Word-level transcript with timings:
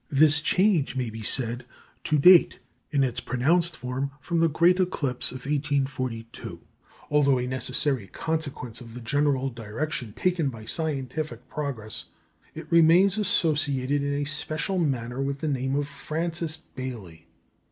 This 0.09 0.41
change 0.41 0.95
may 0.95 1.11
be 1.11 1.21
said 1.21 1.63
to 2.05 2.17
date, 2.17 2.57
in 2.89 3.03
its 3.03 3.19
pronounced 3.19 3.77
form, 3.77 4.09
from 4.19 4.39
the 4.39 4.49
great 4.49 4.79
eclipse 4.79 5.29
of 5.29 5.45
1842. 5.45 6.59
Although 7.11 7.37
a 7.37 7.45
necessary 7.45 8.07
consequence 8.07 8.81
of 8.81 8.95
the 8.95 8.99
general 9.01 9.51
direction 9.51 10.13
taken 10.13 10.49
by 10.49 10.65
scientific 10.65 11.47
progress, 11.47 12.05
it 12.55 12.65
remains 12.71 13.19
associated 13.19 14.01
in 14.01 14.13
a 14.15 14.25
special 14.25 14.79
manner 14.79 15.21
with 15.21 15.37
the 15.37 15.47
name 15.47 15.75
of 15.75 15.87
Francis 15.87 16.57
Baily. 16.75 17.25